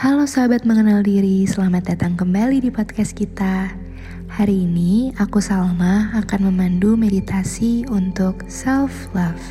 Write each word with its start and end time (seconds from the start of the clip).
Halo 0.00 0.24
sahabat 0.24 0.64
mengenal 0.64 1.04
diri, 1.04 1.44
selamat 1.44 1.92
datang 1.92 2.16
kembali 2.16 2.64
di 2.64 2.72
podcast 2.72 3.12
kita. 3.12 3.68
Hari 4.32 4.64
ini 4.64 5.12
aku 5.20 5.44
Salma 5.44 6.08
akan 6.16 6.48
memandu 6.48 6.96
meditasi 6.96 7.84
untuk 7.84 8.40
self 8.48 9.12
love. 9.12 9.44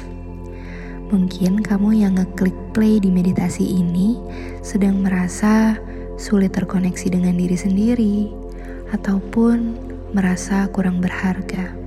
Mungkin 1.14 1.62
kamu 1.62 2.02
yang 2.02 2.18
ngeklik 2.18 2.58
play 2.74 2.98
di 2.98 3.14
meditasi 3.14 3.62
ini 3.62 4.18
sedang 4.66 5.06
merasa 5.06 5.78
sulit 6.18 6.58
terkoneksi 6.58 7.14
dengan 7.14 7.38
diri 7.38 7.54
sendiri 7.54 8.18
ataupun 8.90 9.78
merasa 10.18 10.66
kurang 10.74 10.98
berharga. 10.98 11.78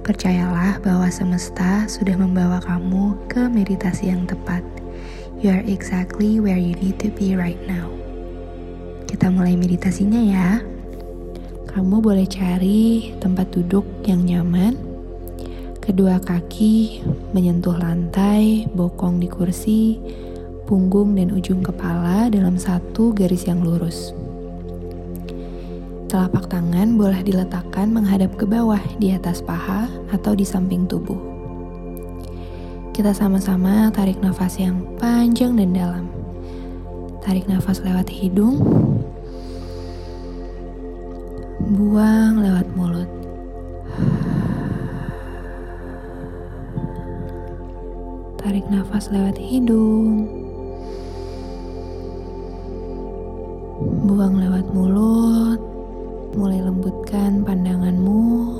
Percayalah 0.00 0.80
bahwa 0.80 1.12
semesta 1.12 1.84
sudah 1.84 2.16
membawa 2.16 2.64
kamu 2.64 3.12
ke 3.28 3.44
meditasi 3.44 4.08
yang 4.08 4.24
tepat 4.24 4.64
You 5.42 5.50
are 5.50 5.66
exactly 5.66 6.38
where 6.38 6.54
you 6.54 6.78
need 6.78 7.02
to 7.02 7.10
be 7.10 7.34
right 7.34 7.58
now. 7.66 7.90
Kita 9.10 9.26
mulai 9.26 9.58
meditasinya 9.58 10.22
ya. 10.22 10.62
Kamu 11.66 11.98
boleh 11.98 12.30
cari 12.30 13.10
tempat 13.18 13.50
duduk 13.50 13.82
yang 14.06 14.22
nyaman. 14.22 14.78
Kedua 15.82 16.22
kaki 16.22 17.02
menyentuh 17.34 17.74
lantai, 17.74 18.70
bokong 18.70 19.18
di 19.18 19.26
kursi, 19.26 19.98
punggung 20.70 21.18
dan 21.18 21.34
ujung 21.34 21.58
kepala 21.58 22.30
dalam 22.30 22.54
satu 22.54 23.10
garis 23.10 23.42
yang 23.42 23.66
lurus. 23.66 24.14
Telapak 26.06 26.54
tangan 26.54 26.94
boleh 26.94 27.18
diletakkan 27.26 27.90
menghadap 27.90 28.30
ke 28.38 28.46
bawah 28.46 28.78
di 29.02 29.10
atas 29.10 29.42
paha 29.42 29.90
atau 30.14 30.38
di 30.38 30.46
samping 30.46 30.86
tubuh. 30.86 31.31
Kita 32.92 33.16
sama-sama 33.16 33.88
tarik 33.88 34.20
nafas 34.20 34.60
yang 34.60 34.84
panjang 35.00 35.56
dan 35.56 35.72
dalam. 35.72 36.06
Tarik 37.24 37.48
nafas 37.48 37.80
lewat 37.80 38.04
hidung. 38.12 38.60
Buang 41.72 42.44
lewat 42.44 42.68
mulut. 42.76 43.08
Tarik 48.44 48.68
nafas 48.68 49.08
lewat 49.08 49.40
hidung. 49.40 50.28
Buang 54.04 54.36
lewat 54.36 54.68
mulut. 54.76 55.60
Mulai 56.36 56.60
lembutkan 56.60 57.40
pandanganmu 57.40 58.52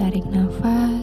Tarik 0.00 0.24
nafas. 0.32 0.99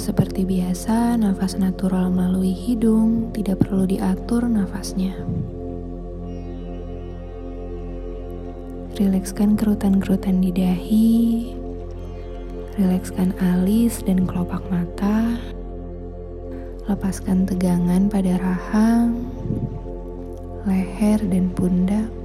Seperti 0.00 0.48
biasa, 0.48 1.20
nafas 1.20 1.60
natural 1.60 2.08
melalui 2.08 2.56
hidung, 2.56 3.28
tidak 3.36 3.60
perlu 3.60 3.84
diatur 3.84 4.48
nafasnya. 4.48 5.12
Rilekskan 8.96 9.60
kerutan-kerutan 9.60 10.40
di 10.40 10.50
dahi, 10.56 11.12
rilekskan 12.80 13.36
alis 13.44 14.00
dan 14.00 14.24
kelopak 14.24 14.64
mata. 14.72 15.36
Lepaskan 16.88 17.44
tegangan 17.44 18.08
pada 18.08 18.40
rahang, 18.40 19.28
leher, 20.64 21.20
dan 21.28 21.52
pundak. 21.52 22.19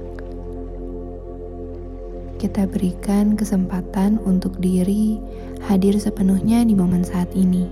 Kita 2.36 2.68
berikan 2.68 3.32
kesempatan 3.32 4.20
untuk 4.20 4.60
diri 4.60 5.16
hadir 5.64 5.96
sepenuhnya 5.96 6.60
di 6.68 6.76
momen 6.76 7.00
saat 7.00 7.32
ini. 7.32 7.64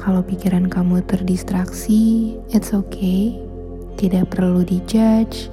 Kalau 0.00 0.24
pikiran 0.24 0.72
kamu 0.72 1.04
terdistraksi, 1.04 2.32
it's 2.48 2.72
okay. 2.72 3.36
Tidak 4.00 4.32
perlu 4.32 4.64
dijudge, 4.64 5.52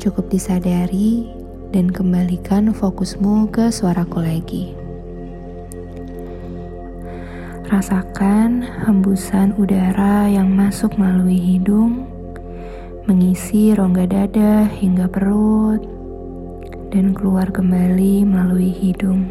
cukup 0.00 0.32
disadari 0.32 1.28
dan 1.68 1.92
kembalikan 1.92 2.72
fokusmu 2.72 3.52
ke 3.52 3.68
suaraku 3.68 4.24
lagi. 4.24 4.64
Rasakan 7.68 8.64
hembusan 8.88 9.52
udara 9.60 10.32
yang 10.32 10.48
masuk 10.48 10.96
melalui 10.96 11.36
hidung, 11.36 12.08
mengisi 13.04 13.76
rongga 13.76 14.08
dada 14.08 14.64
hingga 14.64 15.12
perut, 15.12 15.82
dan 16.94 17.10
keluar 17.10 17.50
kembali 17.50 18.22
melalui 18.22 18.70
hidung. 18.70 19.26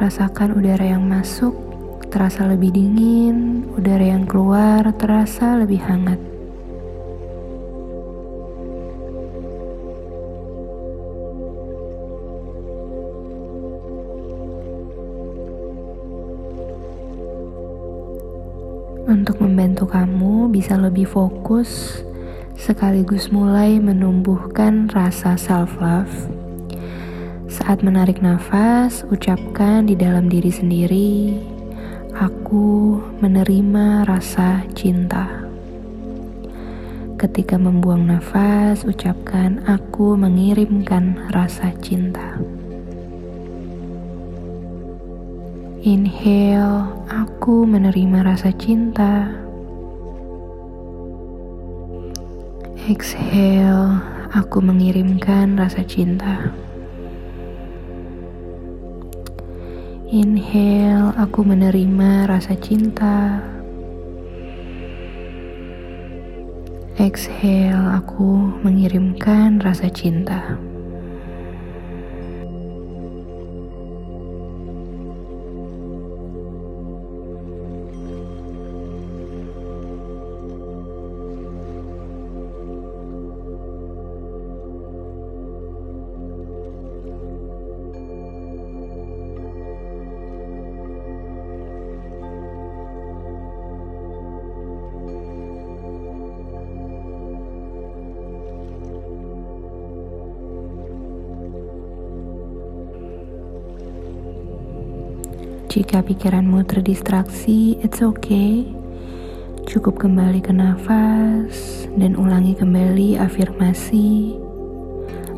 Rasakan 0.00 0.56
udara 0.56 0.96
yang 0.96 1.04
masuk 1.04 1.52
terasa 2.08 2.48
lebih 2.48 2.72
dingin, 2.72 3.68
udara 3.76 4.16
yang 4.16 4.24
keluar 4.24 4.96
terasa 4.96 5.60
lebih 5.60 5.84
hangat. 5.84 6.31
Untuk 19.12 19.44
membantu 19.44 19.92
kamu 19.92 20.48
bisa 20.48 20.80
lebih 20.80 21.04
fokus 21.04 22.00
sekaligus 22.56 23.28
mulai 23.28 23.76
menumbuhkan 23.76 24.88
rasa 24.88 25.36
self-love. 25.36 26.08
Saat 27.52 27.84
menarik 27.84 28.24
nafas, 28.24 29.04
ucapkan 29.12 29.84
di 29.84 29.92
dalam 29.92 30.32
diri 30.32 30.48
sendiri, 30.48 31.36
"Aku 32.16 32.96
menerima 33.20 34.08
rasa 34.08 34.64
cinta." 34.72 35.28
Ketika 37.20 37.60
membuang 37.60 38.08
nafas, 38.08 38.88
ucapkan, 38.88 39.60
"Aku 39.68 40.16
mengirimkan 40.16 41.28
rasa 41.34 41.76
cinta." 41.84 42.40
Inhale, 45.82 46.94
aku 47.10 47.66
menerima 47.66 48.22
rasa 48.22 48.54
cinta. 48.54 49.34
Exhale, 52.86 53.98
aku 54.30 54.62
mengirimkan 54.62 55.58
rasa 55.58 55.82
cinta. 55.82 56.54
Inhale, 60.14 61.18
aku 61.18 61.42
menerima 61.42 62.30
rasa 62.30 62.54
cinta. 62.62 63.42
Exhale, 66.94 67.98
aku 67.98 68.54
mengirimkan 68.62 69.58
rasa 69.58 69.90
cinta. 69.90 70.62
Jika 105.82 105.98
pikiranmu 105.98 106.62
terdistraksi, 106.62 107.74
it's 107.82 107.98
okay. 108.06 108.62
Cukup 109.66 109.98
kembali 109.98 110.38
ke 110.38 110.54
nafas 110.54 111.90
dan 111.98 112.14
ulangi 112.14 112.54
kembali 112.54 113.18
afirmasi. 113.18 114.38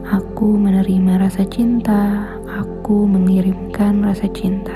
Aku 0.05 0.61
menerima 0.61 1.17
rasa 1.17 1.49
cinta, 1.49 2.29
aku 2.44 3.08
mengirimkan 3.08 4.05
rasa 4.05 4.29
cinta. 4.37 4.74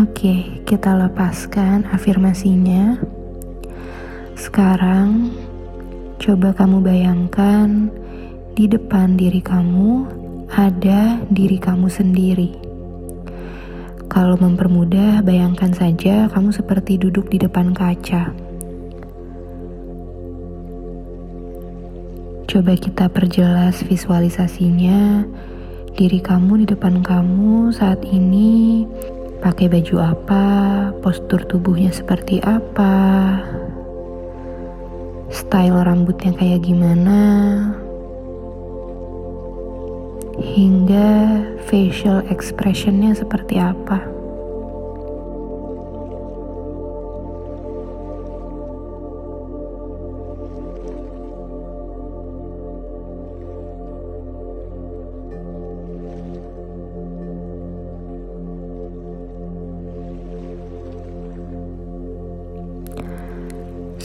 Oke, 0.00 0.64
kita 0.64 0.96
lepaskan 0.96 1.84
afirmasinya. 1.92 2.96
Sekarang, 4.32 5.28
coba 6.16 6.56
kamu 6.56 6.80
bayangkan 6.80 7.92
di 8.56 8.72
depan 8.72 9.20
diri 9.20 9.44
kamu 9.44 10.08
ada 10.48 11.20
diri 11.28 11.60
kamu 11.60 11.92
sendiri. 11.92 12.56
Kalau 14.08 14.40
mempermudah, 14.40 15.20
bayangkan 15.20 15.76
saja 15.76 16.24
kamu 16.32 16.56
seperti 16.56 16.96
duduk 16.96 17.28
di 17.28 17.44
depan 17.44 17.76
kaca. 17.76 18.32
Coba 22.48 22.72
kita 22.80 23.12
perjelas 23.12 23.84
visualisasinya. 23.84 25.28
Diri 25.92 26.24
kamu 26.24 26.64
di 26.64 26.66
depan 26.72 27.04
kamu 27.04 27.68
saat 27.76 28.00
ini 28.08 28.88
pakai 29.42 29.66
baju 29.66 30.14
apa, 30.14 30.44
postur 31.02 31.42
tubuhnya 31.50 31.90
seperti 31.90 32.38
apa, 32.46 32.94
style 35.34 35.82
rambutnya 35.82 36.30
kayak 36.38 36.62
gimana, 36.62 37.20
hingga 40.38 41.42
facial 41.66 42.22
expressionnya 42.30 43.18
seperti 43.18 43.58
apa. 43.58 44.21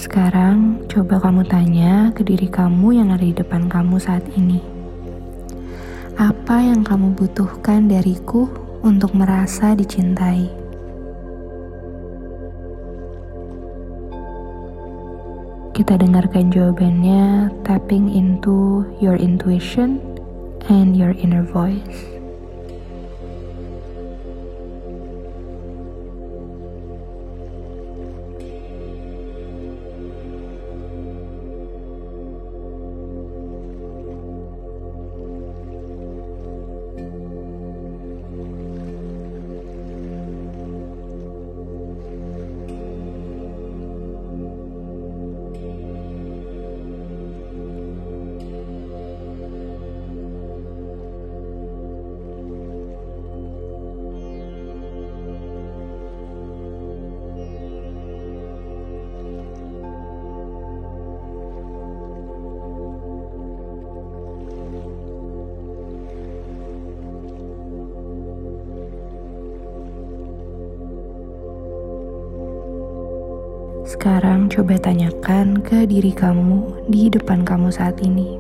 Sekarang 0.07 0.87
coba 0.87 1.19
kamu 1.19 1.43
tanya 1.51 2.15
ke 2.15 2.23
diri 2.23 2.47
kamu 2.47 2.95
yang 2.95 3.11
ada 3.11 3.27
di 3.27 3.35
depan 3.35 3.67
kamu 3.67 3.99
saat 3.99 4.23
ini. 4.39 4.63
Apa 6.15 6.63
yang 6.63 6.79
kamu 6.79 7.11
butuhkan 7.11 7.91
dariku 7.91 8.47
untuk 8.87 9.11
merasa 9.11 9.75
dicintai? 9.75 10.47
Kita 15.75 15.99
dengarkan 15.99 16.55
jawabannya 16.55 17.51
tapping 17.67 18.07
into 18.07 18.87
your 19.03 19.19
intuition 19.19 19.99
and 20.71 20.95
your 20.95 21.11
inner 21.19 21.43
voice. 21.43 22.16
Sekarang 73.87 74.51
coba 74.51 74.75
tanyakan 74.75 75.63
ke 75.63 75.87
diri 75.87 76.11
kamu 76.11 76.91
di 76.91 77.07
depan 77.07 77.47
kamu 77.47 77.71
saat 77.71 77.95
ini. 78.03 78.35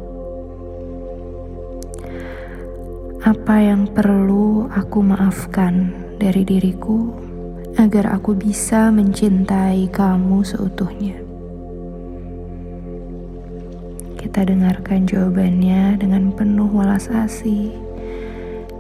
Apa 3.23 3.55
yang 3.55 3.87
perlu 3.87 4.67
aku 4.67 4.99
maafkan 4.99 5.95
dari 6.19 6.43
diriku 6.43 7.15
agar 7.79 8.11
aku 8.11 8.35
bisa 8.35 8.91
mencintai 8.91 9.87
kamu 9.87 10.43
seutuhnya? 10.43 11.15
Kita 14.19 14.43
dengarkan 14.43 15.07
jawabannya 15.07 15.95
dengan 15.95 16.35
penuh 16.35 16.67
welas 16.75 17.07
asih, 17.07 17.71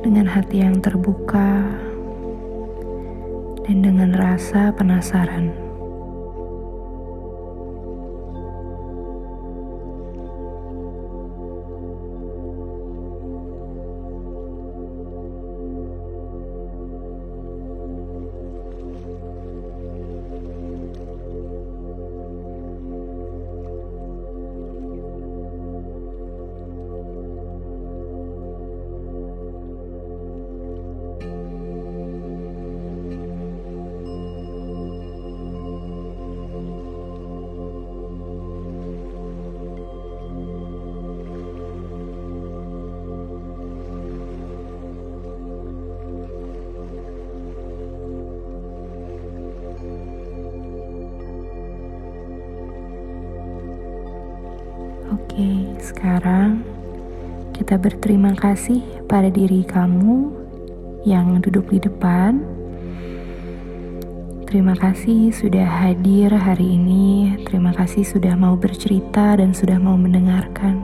dengan 0.03 0.27
hati 0.27 0.67
yang 0.67 0.83
terbuka, 0.83 1.63
dan 3.63 3.77
dengan 3.79 4.11
rasa 4.19 4.75
penasaran. 4.75 5.66
Oke, 55.37 55.85
sekarang 55.93 56.65
kita 57.53 57.77
berterima 57.77 58.33
kasih 58.33 58.81
pada 59.05 59.29
diri 59.29 59.61
kamu 59.69 60.33
yang 61.05 61.37
duduk 61.45 61.69
di 61.69 61.77
depan. 61.77 62.41
Terima 64.49 64.73
kasih 64.73 65.29
sudah 65.29 65.61
hadir 65.61 66.33
hari 66.33 66.81
ini. 66.81 67.37
Terima 67.45 67.69
kasih 67.69 68.01
sudah 68.01 68.33
mau 68.33 68.57
bercerita 68.57 69.37
dan 69.37 69.53
sudah 69.53 69.77
mau 69.77 69.93
mendengarkan. 69.93 70.81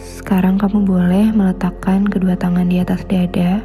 Sekarang 0.00 0.56
kamu 0.56 0.88
boleh 0.88 1.28
meletakkan 1.36 2.08
kedua 2.08 2.40
tangan 2.40 2.72
di 2.72 2.80
atas 2.80 3.04
dada 3.04 3.60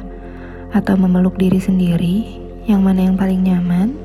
atau 0.76 1.00
memeluk 1.00 1.40
diri 1.40 1.64
sendiri, 1.64 2.44
yang 2.68 2.84
mana 2.84 3.08
yang 3.08 3.16
paling 3.16 3.40
nyaman 3.40 4.03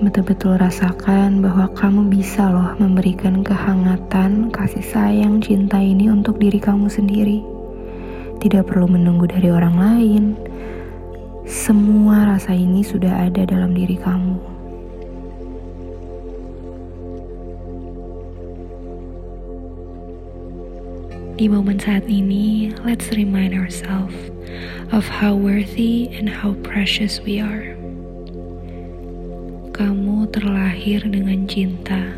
betul-betul 0.00 0.56
rasakan 0.56 1.44
bahwa 1.44 1.68
kamu 1.76 2.08
bisa 2.08 2.48
loh 2.48 2.72
memberikan 2.80 3.44
kehangatan, 3.44 4.48
kasih 4.48 4.80
sayang, 4.80 5.44
cinta 5.44 5.76
ini 5.76 6.08
untuk 6.08 6.40
diri 6.40 6.56
kamu 6.56 6.88
sendiri. 6.88 7.44
Tidak 8.40 8.64
perlu 8.64 8.88
menunggu 8.88 9.28
dari 9.28 9.52
orang 9.52 9.76
lain. 9.76 10.24
Semua 11.44 12.32
rasa 12.32 12.56
ini 12.56 12.80
sudah 12.80 13.28
ada 13.28 13.44
dalam 13.44 13.76
diri 13.76 14.00
kamu. 14.00 14.40
Di 21.36 21.48
momen 21.48 21.76
saat 21.80 22.08
ini, 22.08 22.72
let's 22.84 23.12
remind 23.12 23.52
ourselves 23.52 24.16
of 24.92 25.08
how 25.08 25.36
worthy 25.36 26.08
and 26.12 26.28
how 26.28 26.56
precious 26.64 27.20
we 27.24 27.40
are 27.40 27.79
kamu 29.80 30.28
terlahir 30.28 31.00
dengan 31.08 31.48
cinta. 31.48 32.12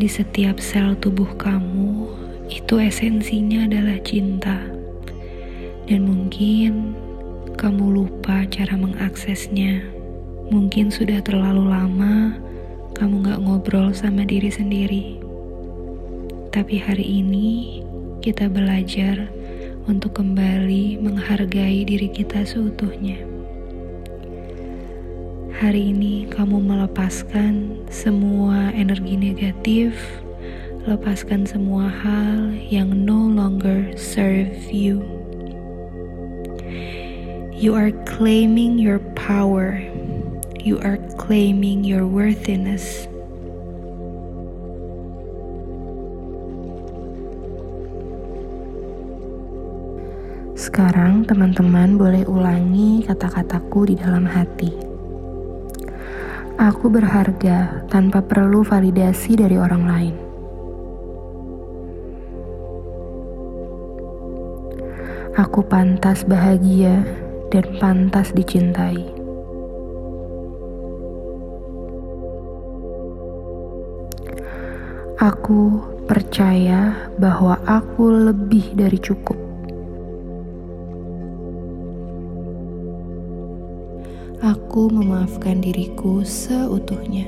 Di 0.00 0.08
setiap 0.08 0.56
sel 0.56 0.96
tubuh 0.96 1.28
kamu, 1.36 2.08
itu 2.48 2.80
esensinya 2.80 3.68
adalah 3.68 4.00
cinta. 4.00 4.64
Dan 5.84 6.08
mungkin 6.08 6.96
kamu 7.60 8.00
lupa 8.00 8.48
cara 8.48 8.72
mengaksesnya. 8.72 9.84
Mungkin 10.48 10.88
sudah 10.88 11.20
terlalu 11.20 11.68
lama 11.68 12.40
kamu 12.96 13.28
gak 13.28 13.40
ngobrol 13.44 13.92
sama 13.92 14.24
diri 14.24 14.48
sendiri. 14.48 15.20
Tapi 16.56 16.80
hari 16.80 17.20
ini 17.20 17.84
kita 18.24 18.48
belajar 18.48 19.28
untuk 19.84 20.16
kembali 20.16 21.04
menghargai 21.04 21.84
diri 21.84 22.08
kita 22.08 22.48
seutuhnya. 22.48 23.35
Hari 25.56 25.88
ini 25.88 26.28
kamu 26.28 26.60
melepaskan 26.68 27.80
semua 27.88 28.68
energi 28.76 29.16
negatif, 29.16 29.96
lepaskan 30.84 31.48
semua 31.48 31.88
hal 31.88 32.52
yang 32.68 32.92
no 32.92 33.24
longer 33.24 33.88
serve 33.96 34.52
you. 34.68 35.00
You 37.56 37.72
are 37.72 37.88
claiming 38.04 38.76
your 38.76 39.00
power. 39.16 39.80
You 40.60 40.76
are 40.84 41.00
claiming 41.16 41.88
your 41.88 42.04
worthiness. 42.04 43.08
Sekarang 50.52 51.24
teman-teman 51.24 51.96
boleh 51.96 52.28
ulangi 52.28 53.08
kata-kataku 53.08 53.88
di 53.88 53.96
dalam 53.96 54.28
hati. 54.28 54.85
Aku 56.56 56.88
berharga 56.88 57.84
tanpa 57.92 58.24
perlu 58.24 58.64
validasi 58.64 59.36
dari 59.36 59.60
orang 59.60 59.84
lain. 59.84 60.16
Aku 65.36 65.60
pantas 65.68 66.24
bahagia 66.24 67.04
dan 67.52 67.64
pantas 67.76 68.32
dicintai. 68.32 69.04
Aku 75.20 75.84
percaya 76.08 77.12
bahwa 77.20 77.60
aku 77.68 78.32
lebih 78.32 78.72
dari 78.72 78.96
cukup. 78.96 79.45
Aku 84.44 84.92
memaafkan 84.92 85.64
diriku 85.64 86.20
seutuhnya. 86.20 87.24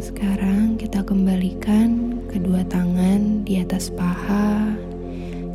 Sekarang 0.00 0.80
kita 0.80 1.04
kembalikan 1.04 2.24
kedua 2.32 2.64
tangan 2.72 3.44
di 3.44 3.60
atas 3.60 3.92
paha. 3.92 4.72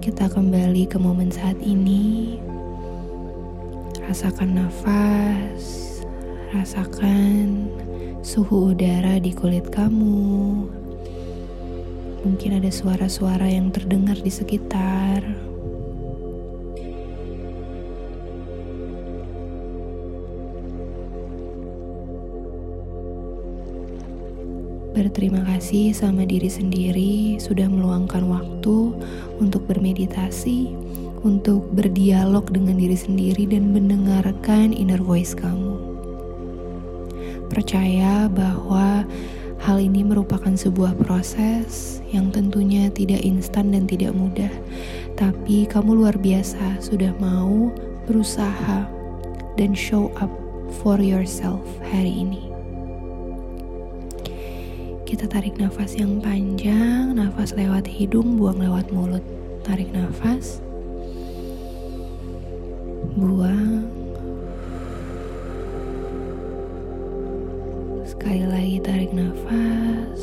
Kita 0.05 0.29
kembali 0.29 0.85
ke 0.85 1.01
momen 1.01 1.33
saat 1.33 1.57
ini. 1.65 2.38
Rasakan 4.05 4.53
nafas, 4.53 5.65
rasakan 6.53 7.73
suhu 8.21 8.77
udara 8.77 9.17
di 9.17 9.33
kulit 9.33 9.65
kamu, 9.73 10.69
Mungkin 12.19 12.59
ada 12.59 12.67
suara-suara 12.67 13.47
yang 13.47 13.71
terdengar 13.71 14.19
di 14.19 14.27
sekitar. 14.27 15.23
Berterima 24.99 25.47
kasih 25.47 25.95
sama 25.95 26.27
diri 26.27 26.51
sendiri 26.51 27.39
sudah 27.39 27.71
meluangkan 27.71 28.27
waktu 28.27 28.91
untuk 29.39 29.63
bermeditasi, 29.71 30.75
untuk 31.23 31.71
berdialog 31.71 32.43
dengan 32.51 32.75
diri 32.75 32.99
sendiri 32.99 33.47
dan 33.47 33.71
mendengarkan 33.71 34.75
inner 34.75 34.99
voice 34.99 35.31
kamu. 35.31 35.79
Percaya 37.47 38.27
bahwa 38.27 39.07
Hal 39.59 39.77
ini 39.83 40.07
merupakan 40.07 40.55
sebuah 40.55 40.95
proses 40.95 41.99
yang 42.09 42.31
tentunya 42.31 42.87
tidak 42.89 43.21
instan 43.21 43.75
dan 43.75 43.83
tidak 43.85 44.15
mudah, 44.15 44.49
tapi 45.19 45.67
kamu 45.67 45.99
luar 45.99 46.15
biasa 46.15 46.79
sudah 46.79 47.11
mau 47.19 47.69
berusaha 48.07 48.87
dan 49.59 49.75
show 49.75 50.09
up 50.17 50.31
for 50.79 50.97
yourself 51.03 51.61
hari 51.91 52.23
ini. 52.23 52.49
Kita 55.03 55.27
tarik 55.27 55.59
nafas 55.59 55.99
yang 55.99 56.23
panjang, 56.23 57.17
nafas 57.19 57.51
lewat 57.57 57.83
hidung, 57.89 58.39
buang 58.39 58.63
lewat 58.63 58.87
mulut. 58.95 59.25
Tarik 59.67 59.91
nafas, 59.91 60.63
buang. 63.19 63.99
sekali 68.29 68.45
lagi 68.45 68.77
tarik 68.86 69.09
nafas. 69.09 70.21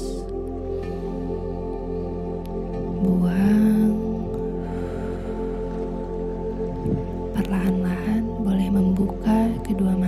Buang. 3.03 3.99
Perlahan-lahan 7.35 8.23
boleh 8.47 8.69
membuka 8.71 9.51
kedua 9.67 9.99
mata. 9.99 10.06